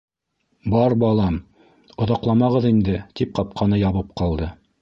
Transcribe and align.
—Бар, 0.73 0.95
балам, 1.03 1.37
оҙаҡламағыҙ 2.05 2.67
инде,— 2.73 2.99
тип 3.21 3.39
ҡапҡаны 3.41 3.83
ябып 3.87 4.15
ҡалды. 4.23 4.53